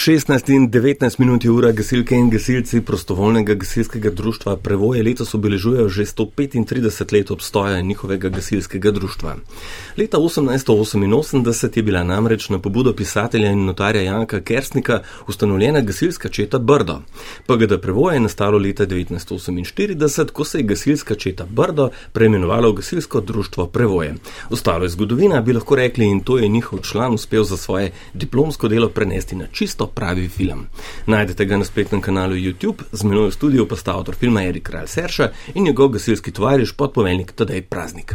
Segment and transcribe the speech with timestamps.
[0.00, 5.88] 16 in 19 minut je ura gasilke in gasilci prostovoljnega gasilskega društva Prevoje letos obeležujejo
[5.88, 9.36] že 135 let obstoja njihovega gasilskega društva.
[9.96, 16.58] Leta 1888 je bila namreč na pobudo pisatelja in notarja Janka Kersnika ustanovljena gasilska četa
[16.58, 17.02] Brdo.
[17.46, 23.20] PGD Prevoje je nastalo leta 1948, ko se je gasilska četa Brdo preimenovala v gasilsko
[23.20, 24.14] društvo Prevoje.
[24.50, 28.68] Ostalo je zgodovina, bi lahko rekli, in to je njihov član uspel za svoje diplomsko
[28.68, 30.66] delo prenesti na čisto pravi film.
[31.06, 34.68] Najdete ga na spletnem kanalu YouTube, z menoj v studiu pa sta avtor filma Erik
[34.70, 38.14] Kralj Serša in njegov gasilski tovariš podpoveljnik Tadej Praznik.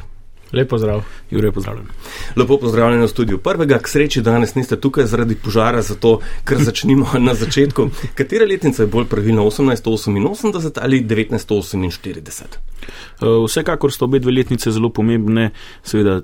[0.53, 1.88] Lepo zdrav, Jure, pozdravljen.
[2.35, 7.07] Lepo pozdravljen v studiu prvega, k sreči danes niste tukaj zaradi požara, zato ker začnimo
[7.19, 7.89] na začetku.
[8.16, 12.44] Katera letnica je bolj pravilna, 1888 ali 1948?
[12.45, 15.49] Eh, vsekakor so obe dve letnice zelo pomembne.
[15.83, 16.21] Seveda,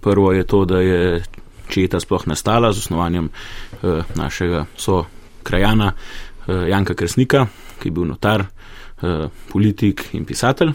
[0.00, 1.22] prvo je to, da je
[1.68, 3.28] četa sploh nastala z osnovanjem
[4.14, 5.04] našega so
[5.42, 5.92] krajana
[6.48, 7.46] eh, Janka Kresnika,
[7.80, 8.44] ki je bil notar,
[9.02, 10.72] eh, politik in pisatelj.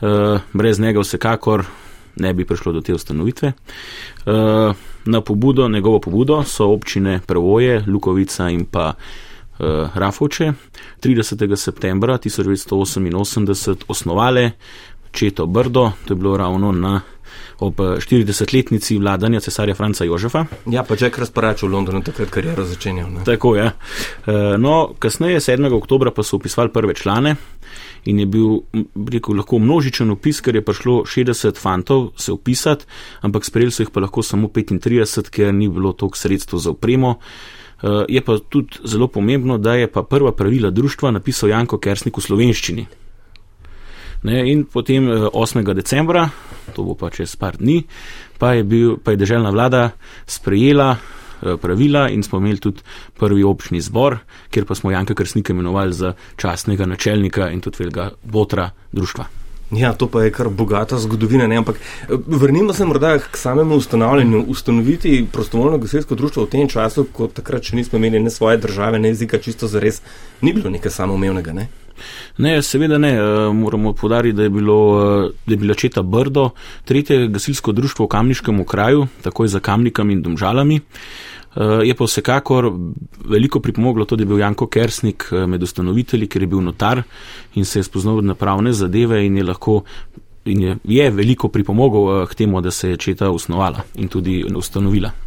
[0.00, 1.64] Eh, brez njega vsekakor
[2.16, 3.52] ne bi prišlo do te ustanovitve.
[4.26, 4.72] Eh,
[5.04, 10.52] na pobudo, njegovo pobudo so občine Prevoje, Lukovica in pa eh, Rafovče
[11.02, 11.56] 30.
[11.56, 14.50] septembra 1988 osnovale
[15.12, 17.00] Četo Brdo, to je bilo ravno na
[17.58, 20.44] ob 40-letnici vladanja cesarja Franca Jožefa.
[20.70, 23.08] Ja, pa Jack Razparač v Londonu takrat kariero začenjal.
[23.10, 23.24] Ne?
[23.24, 23.64] Tako je.
[23.64, 24.56] Ja.
[24.60, 25.72] No, kasneje, 7.
[25.72, 27.36] oktober, pa so upisvali prve člane
[28.06, 28.60] in je bil,
[29.10, 32.86] rekel, lahko množičen opis, ker je prišlo 60 fantov se upisati,
[33.26, 37.16] ampak sprejeli so jih pa lahko samo 35, ker ni bilo toliko sredstev za upremo.
[38.08, 42.24] Je pa tudi zelo pomembno, da je pa prva pravila društva napisal Janko Kersnik v
[42.24, 42.86] slovenščini.
[44.26, 45.60] Ne, in potem 8.
[45.60, 46.28] Eh, decembra,
[46.74, 47.82] to bo pa čez par dni,
[48.38, 49.90] pa je, bil, pa je državna vlada
[50.26, 52.82] sprejela eh, pravila in smo imeli tudi
[53.18, 54.18] prvi občni zbor,
[54.50, 59.26] kjer pa smo Janka Krsnika imenovali za častnega načelnika in tudi velikega botra društva.
[59.70, 61.56] Ja, to pa je kar bogata zgodovina, ne?
[61.56, 64.44] ampak eh, vrnimo se morda k samemu ustanavljanju.
[64.48, 68.98] Ustanoviti prostovoljno gasilsko društvo v tem času, ko takrat še nismo imeli ne svoje države,
[68.98, 70.02] ne jezika, čisto za res,
[70.40, 71.52] ni bilo nekaj samoumevnega.
[71.52, 71.68] Ne?
[72.38, 73.12] Ne, seveda ne.
[73.14, 74.78] Eh, moramo podariti, da je, bilo,
[75.26, 76.50] eh, da je bila četa Brdo,
[76.84, 80.80] tretje gasilsko društvo v Kamniškem kraju, takoj za Kamnikami in Domžalami.
[80.80, 82.72] Eh, je pa vsekakor
[83.24, 87.02] veliko pripomoglo to, da je bil Janko Kersnik med ustanovitelji, ker je bil notar
[87.54, 89.82] in se je spoznal na pravne zadeve in je lahko.
[90.46, 95.25] In je, je veliko pripomogel k temu, da se je četa osnovala in tudi ustanovila.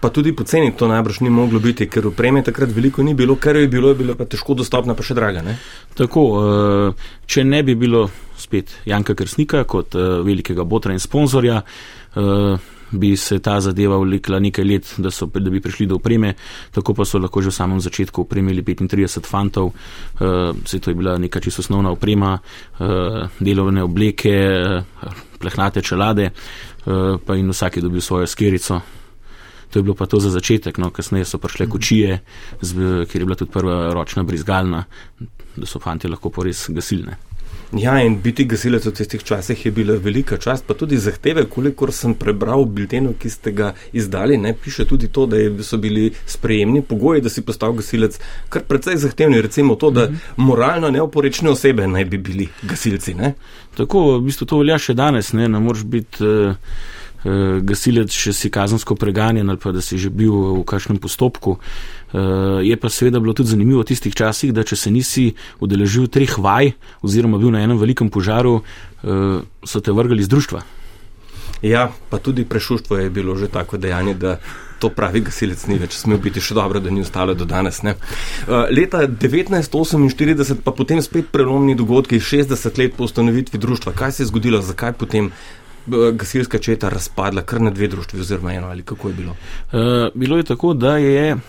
[0.00, 3.56] Pa tudi poceni to najbrž ni moglo biti, ker upreme takrat veliko ni bilo, kar
[3.56, 5.42] je bilo, je bilo pa težko dostopno, pa še draga.
[5.42, 5.56] Ne?
[5.98, 8.06] Tako, eh, če ne bi bilo
[8.38, 11.62] spet Janka Krsnika kot eh, velikega botra in sponzorja,
[12.14, 16.30] eh, bi se ta zadeva vlekla nekaj let, da, so, da bi prišli do upreme,
[16.72, 19.74] tako pa so lahko že v samem začetku upremili 35 fantov,
[20.16, 22.38] vse to je bila neka čisto osnovna uprema,
[23.44, 24.32] delovne obleke,
[25.36, 26.30] plehnate čelade,
[26.88, 28.80] pa in vsak je dobil svojo skirico,
[29.70, 31.72] To je bilo pa to za začetek, no, kasneje so prišle mhm.
[31.72, 32.20] kočije,
[33.10, 34.84] kjer je bila tudi prva ročna brizgalna,
[35.56, 37.18] da so fanti lahko res gasilne.
[37.76, 41.92] Ja, in biti gasilec v tistih časih je bila velika čast, pa tudi zahteve, kolikor
[41.92, 46.08] sem prebral v biltenu, ki ste ga izdali, ne piše tudi to, da so bili
[46.26, 48.16] sprejemni pogoji, da si postal gasilec,
[48.48, 50.48] kar precej zahtevni, recimo to, da mhm.
[50.48, 53.14] moralno neoporečne osebe naj bi bili gasilci.
[53.14, 53.34] Ne?
[53.76, 56.24] Tako, v bistvu to velja še danes, ne, ne moreš biti.
[56.24, 56.56] Uh...
[56.56, 56.86] Eh,
[57.62, 61.58] gasilec, če si kazensko preganjen ali pa da si že bil v kakšnem postopku.
[62.08, 66.08] Eh, je pa seveda bilo tudi zanimivo v tistih časih, da če se nisi udeležil
[66.08, 66.72] treh vaj
[67.04, 68.62] oziroma bil na enem velikem požaru,
[69.04, 70.62] eh, so te vrgali iz društva.
[71.62, 74.38] Ja, pa tudi prešuštvo je bilo že tako dejanje, da
[74.78, 77.82] to pravi gasilec ni več smel biti še dobro, da ni ostalo do danes.
[77.82, 77.96] Ne.
[78.70, 83.92] Leta 1948 pa potem spet prelomni dogodki, 60 let po ustanovitvi društva.
[83.92, 85.32] Kaj se je zgodilo, zakaj potem
[86.12, 89.30] gasilska četa razpadla kar na dve društvi, oziroma eno ali kako je bilo?
[89.30, 89.36] Uh,
[90.14, 91.40] bilo je tako, da je, uh,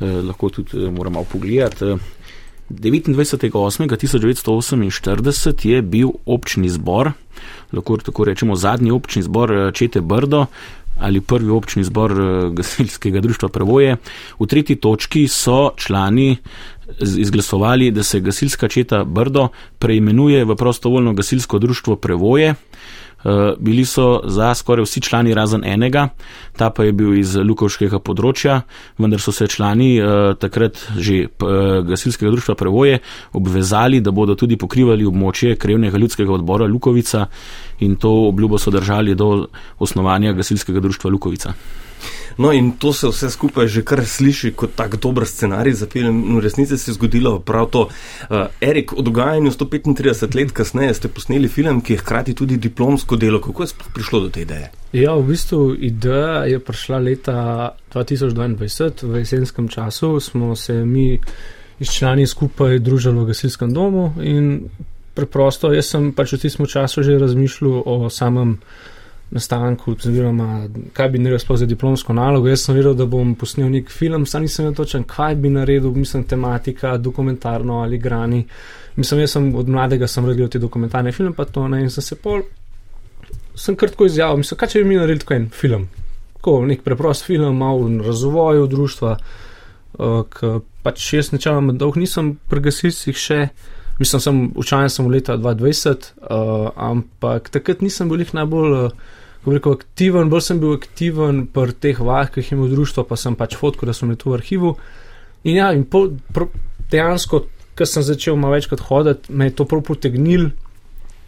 [0.00, 1.84] uh, lahko tudi uh, moramo pogledati.
[1.84, 2.00] Uh,
[2.70, 7.10] 29.8.1948 je bil občni zbor,
[7.72, 10.46] lahko tako rečemo zadnji občni zbor Čete Brdo
[11.00, 12.14] ali prvi občni zbor
[12.52, 13.96] gasilskega društva Prevoje.
[14.38, 16.36] V tretji točki so člani
[17.00, 19.48] izglasovali, da se gasilska četa Brdo
[19.78, 22.54] preimenuje v prostovoljno gasilsko društvo Prevoje.
[23.24, 26.08] Eh, bili so za skoraj vsi člani razen enega,
[26.56, 28.56] ta pa je bil iz Lukovškega področja,
[28.98, 31.28] vendar so se člani eh, takrat že eh,
[31.86, 32.98] gasilskega društva Prevoje
[33.32, 37.28] obvezali, da bodo tudi pokrivali območje krevnega ljudskega odbora Lukovica
[37.78, 39.46] in to obljubo so držali do
[39.78, 41.54] osnovanja gasilskega društva Lukovica.
[42.38, 46.36] No, in to se vse skupaj že kar sliši kot tak dober scenarij za film.
[46.36, 47.88] V resnici se je zgodilo prav to.
[48.30, 53.16] Uh, Erik, o dogajanju 135 let kasneje ste posneli film, ki je hkrati tudi diplomsko
[53.16, 53.40] delo.
[53.40, 54.70] Kako je prišlo do te ideje?
[54.92, 57.36] Ja, v bistvu ideja je prišla leta
[57.94, 61.20] 2022, v jesenskem času smo se mi
[61.78, 64.68] iz člani skupaj družili v gasilskem domu in
[65.14, 68.58] preprosto, jaz sem pač v tistem času že razmišljal o samem
[69.32, 72.48] nastanku, oziroma kaj bi naredil za diplomsko nalogo.
[72.48, 75.90] Jaz sem vedel, da bom posnel nek film, sam nisem vedel točen, kaj bi naredil,
[75.96, 78.44] mislim, tematika, dokumentarno ali grani.
[78.96, 82.04] Mislim, jaz sem od mladega sem gledal te dokumentarne filme, pa to ne, in sem
[82.04, 82.42] se pol,
[83.56, 85.88] sem kratko izjavil, mislim, kaj če bi mi naredil tako en film.
[86.36, 89.14] Tako, nek preprost film, malo razvoju družstva,
[89.96, 93.40] uh, pač jaz načeloma dolg nisem pri gasilcih še.
[94.00, 99.10] Mislim, sem učen sem v leta 2020, uh, ampak takrat nisem bil najbolj uh,
[99.46, 103.18] rekel, aktiven, bolj sem bil aktiven pri teh vajah, ki jih imam v društvu, pa
[103.18, 104.76] sem pač fotko, da sem je tu v arhivu.
[105.48, 106.46] In ja, in pol, pro,
[106.92, 107.44] dejansko,
[107.74, 110.50] ker sem začel malo večkrat hoditi, me je to prav potegnil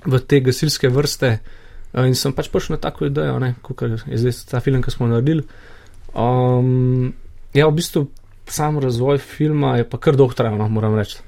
[0.05, 1.39] v te gasilske vrste.
[1.95, 5.11] Uh, in sem pač prišel na tako idejo, kot je zdaj ta film, ki smo
[5.11, 5.47] naredili.
[6.15, 7.15] Um,
[7.55, 8.07] ja, v bistvu
[8.47, 11.23] sam razvoj filma je pa kar dolg trajal, no, moram reči.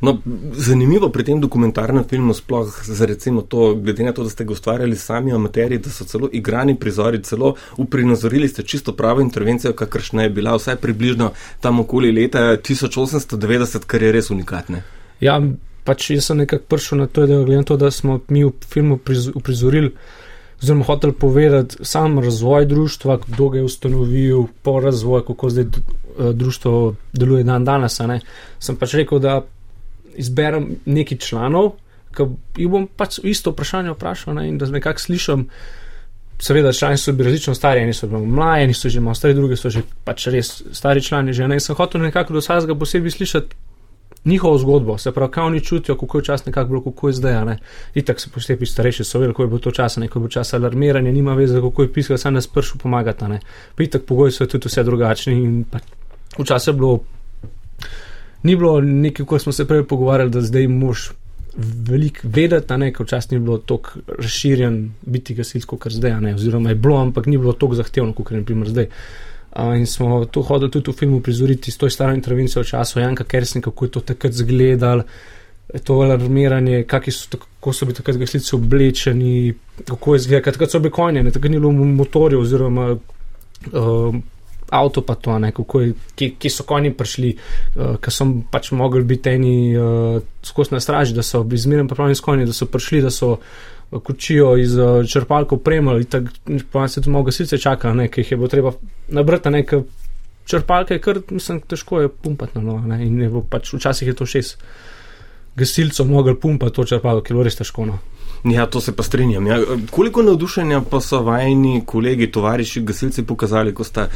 [0.00, 0.18] No,
[0.52, 4.52] zanimivo pri tem dokumentarnem filmu, sploh za recimo to, glede na to, da ste ga
[4.52, 10.22] ustvarjali sami amateri, da so celo igrani prizori, celo uprinazorili ste čisto pravo intervencijo, kakršna
[10.22, 14.82] je bila vsaj približno tam okoli leta 1890, kar je res unikatne.
[15.20, 15.40] Ja,
[15.84, 18.98] pač jaz sem nekako prišel na to, da, to, da smo mi v filmu
[19.34, 19.92] uprizorili.
[20.62, 26.32] Oziroma, hotel povedati sam razvoj družstva, kdo ga je ustanovil, po razvoju, kako zdaj eh,
[26.32, 28.00] družstvo deluje dan danes.
[28.60, 29.40] Sem pač rekel, da
[30.16, 31.72] izberem neki članov,
[32.16, 32.26] ki
[32.58, 35.46] jih bom pač isto vprašanje vprašal ne, in da nekako slišim.
[36.40, 39.34] Seveda, člani so bili različno stari, eni so bili mladi, eni so že malo stari,
[39.34, 41.32] drugi so že pač res stari člani.
[41.36, 43.56] Že, ne, in sem hotel nekako do vsega posebej slišati
[44.24, 47.56] njihovo zgodbo, se pravi, kaj oni čutijo, kako je čas nekako bilo, kako je zdaj.
[47.94, 50.54] Itak se posebej starejši so vedeli, kako je bilo to čas, neko je bilo čas
[50.54, 53.24] alarmiranja, nima veze, kako je pisal, sam nas pršu pomagati.
[53.78, 55.64] Itak pogoji so tudi vse drugačni in
[56.38, 56.98] včasih je bilo
[58.42, 61.10] ni bilo nekaj, ko smo se prej pogovarjali, da zdaj moš
[61.56, 66.70] veliko vedeti, ne, ker včasih ni bilo tako razširjen biti gasilsko, kot zdaj, ne, oziroma
[66.70, 68.88] je bilo, ampak ni bilo tako zahtevno, kot je naprimer zdaj.
[69.50, 73.00] Uh, in smo to hodili tudi v filmu prizoriti s to staro intervencijo v času
[73.00, 75.02] Janka Kersnika, kako je to takrat zgledal,
[75.84, 79.54] to alarmiranje, so, kako so bili takrat gasilci oblečeni,
[79.88, 84.14] kako je zgledal, takrat so bili konje, takrat ni bilo motorjev oziroma uh,
[84.70, 87.34] avto, pa to, ne, kako je, ki, ki so konji prišli,
[87.76, 91.88] uh, ker so pač mogli biti eni uh, skozi na straži, da so bili zmerno
[91.88, 96.60] pripravljeni s konji, da so prišli, da so uh, kočijo iz uh, črpalko premljali, tako
[96.72, 98.72] pa se tudi mogo sicer čaka, nekaj jih je bilo treba
[99.08, 99.82] nabrati, nekaj
[100.50, 104.14] črpalke, kar mislim, težko je pumpati na novo, ne, in je bilo pač včasih je
[104.14, 104.64] to šest
[105.56, 107.86] gasilcev mogli pumpati to črpalko, ki je bilo res težko.
[107.86, 107.98] No.
[108.44, 109.46] Ja, to se pa strinjam.
[109.46, 109.58] Ja.
[109.90, 114.06] Koliko navdušenja pa so vajni kolegi, tovariši, gasilci pokazali, ko, sta,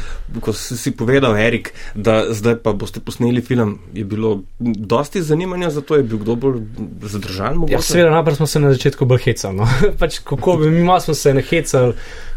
[0.41, 3.79] ko si povedal, Erik, da zdaj pa boste posneli film.
[3.93, 6.61] Je bilo dosti zanimanja za to, je bil kdo bolj
[7.01, 7.65] zadržan?
[7.69, 9.57] Ja, seveda, najprej smo se na začetku bolj hecali.
[9.57, 9.67] No.
[9.99, 11.93] pač, kako bi mi smo se ne hecali,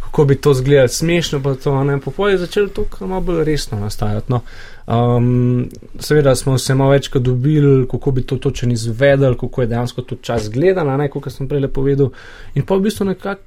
[0.09, 2.01] kako bi to izgledalo smešno, pa to ne.
[2.01, 4.33] Popoj je začelo to malo bolj resno nastajati.
[4.33, 4.41] No.
[4.87, 5.69] Um,
[5.99, 10.17] seveda smo se malo večkrat dobili, kako bi to točno izvedeli, kako je dejansko to
[10.17, 12.11] čas gledano, kot sem prej povedal.
[12.55, 13.43] In pa v bistvu nekako,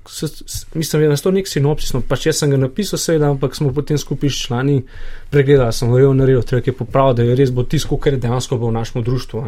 [0.73, 3.73] mislim, da je to nek sinopsis, no, pač jaz sem ga napisal, seveda, ampak smo
[3.73, 4.83] potem skupaj s člani
[5.29, 8.57] pregledali, sem verjel, naredil, treba je popraviti, da je res bo tisto, kar je dejansko
[8.61, 9.43] v našem društvu.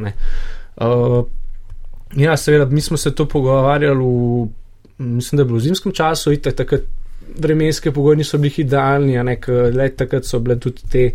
[0.81, 1.25] Uh,
[2.17, 4.49] ja, seveda, mi smo se to pogovarjali v,
[4.97, 6.89] mislim, da je bilo v zimskem času, in takrat
[7.39, 9.17] vremenske pogoje niso bili idealni,
[9.73, 11.05] let takrat so bile tudi te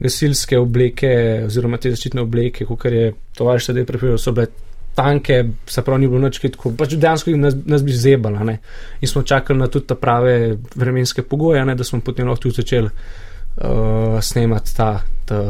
[0.00, 1.12] gasilske obleke,
[1.46, 4.48] oziroma te zaščitne obleke, kot je tovariš sedaj prepričal, so bile
[4.94, 8.44] tanke, se pravi, ni bilo noč tako, pač dejansko nas, nas bi zebala.
[8.44, 8.58] Ne?
[9.00, 11.74] In smo čakali na tudi ta prave vremenske pogoje, ne?
[11.74, 14.90] da smo potem lahko tudi začeli uh, snemati ta,
[15.28, 15.40] ta,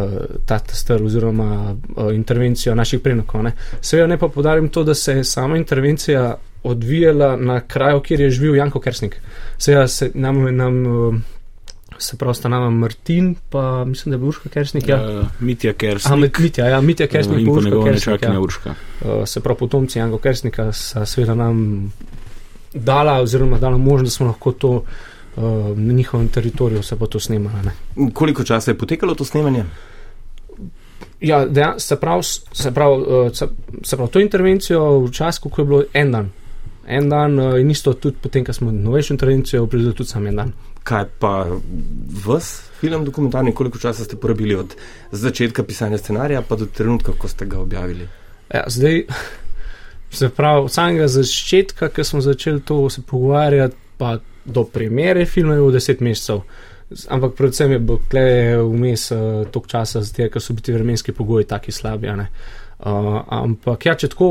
[0.47, 3.49] ta, ta str oziroma uh, intervencijo naših prenokov.
[3.81, 8.31] Seveda ne pa podarim to, da se je sama intervencija odvijala na kraju, kjer je
[8.31, 9.21] živel Janko Kersnik.
[9.59, 11.15] Seveda se nam, nam uh,
[11.99, 14.89] se pravi, sta nama Martin, pa mislim, da je bil Urška Kersnik.
[14.89, 16.13] Ja, uh, Mitja Kersnik.
[16.13, 17.39] A, Mitja, ja, Mitja Kersnik.
[17.39, 18.41] Uh, in pa njegova nečakanja ja.
[18.41, 18.75] Urška.
[19.01, 21.93] Uh, se pravi, potomci Janko Kersnika so seveda nam
[22.75, 25.45] dala, oziroma dala možnost, da smo lahko to uh,
[25.77, 27.59] na njihovem teritoriju se bo to snemalo.
[28.13, 29.65] Koliko časa je potekalo to snemanje?
[31.21, 35.83] Ja, dejan, se pravi, se pravi, se, pravi, to intervencijo v čas, ko je bilo
[35.93, 36.31] en dan.
[36.87, 40.37] En dan uh, in isto tudi potem, ko smo novejšo intervencijo, pridel tudi sam en
[40.37, 40.53] dan.
[40.83, 41.47] kaj pa
[42.27, 44.75] vas, film dokumentarni, koliko časa ste porabili od
[45.13, 48.09] začetka pisanja scenarija pa do trenutka, ko ste ga objavili?
[48.55, 49.05] Ja, zdaj,
[50.11, 55.55] se pravi, od samega začetka, ko smo začeli to se pogovarjati, pa do premjere filma
[55.55, 56.41] je v deset mesecev.
[57.09, 58.01] Ampak predvsem je bilo
[58.73, 59.19] vmes uh,
[59.53, 62.09] toliko časa, zdaj, ker so bili vremenski pogoji tako slabi.
[62.09, 62.25] Uh,
[62.83, 64.31] ampak ja, če tako,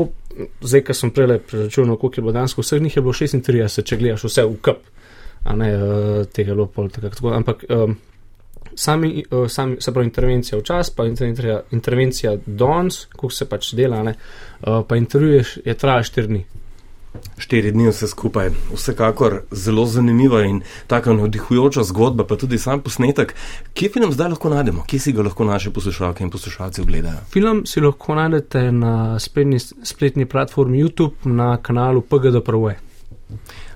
[0.62, 3.98] zdaj, ko sem prej preračunal, koliko je bilo danes, vseh njih je bilo 36, če
[4.00, 4.86] gledaš vse v kup,
[5.44, 6.90] a ne uh, tega lopol.
[7.34, 7.96] Ampak um,
[8.74, 13.72] sami, uh, sami, se pravi, intervencija v čas, pa intervencija, intervencija danes, ko se pač
[13.78, 16.44] dela, ne, uh, pa intervjuješ, je trajalo 4 dni.
[17.38, 23.34] Štiri dni vse skupaj, vsekakor zelo zanimiva in tako navdihujoča zgodba, pa tudi sam posnetek.
[23.74, 27.24] Kje film zdaj lahko najdemo, kje si ga lahko naše poslušalke in poslušalci ogledajo?
[27.32, 32.76] Film si lahko najdete na spletni, spletni platformi YouTube na kanalu PGD Prve.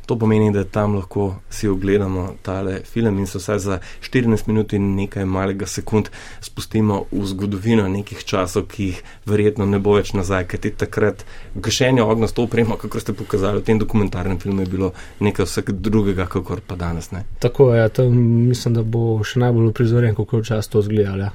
[0.06, 4.73] To pomeni, da tam lahko si ogledamo tale film in se vsaj za 14 minut
[4.73, 10.12] in nekaj malega sekund spustimo v zgodovino nekih časov, ki jih verjetno ne bo več
[10.12, 14.40] nazaj, ker ti takrat gašenje ognja s to opremo, kako ste pokazali v tem dokumentarnem
[14.40, 17.11] filmu, je bilo nekaj vsega drugega, kakor pa danes.
[17.11, 17.25] Ne?
[17.40, 21.30] Tako je, ja, mislim, da bo še najbolj prizorjen, kako je čas to zgledali.
[21.30, 21.32] Ja.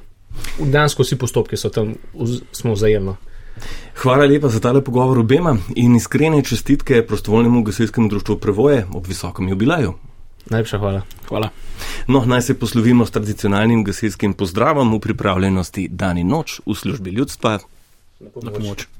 [0.60, 1.94] Dejansko vsi postopki so tam,
[2.52, 3.16] smo vzajemno.
[4.02, 9.48] Hvala lepa za tale pogovor obema in iskrene čestitke prostovoljnemu gasilskemu društvu Prevoje ob visokem
[9.48, 9.94] jubilaju.
[10.50, 11.02] Najlepša hvala.
[11.28, 11.48] hvala.
[12.06, 17.10] No, naj se poslovimo s tradicionalnim gasilskim pozdravom v pripravljenosti dan in noč v službi
[17.10, 17.58] ljudstva.
[18.20, 18.44] Na pomoč.
[18.44, 18.99] Na pomoč.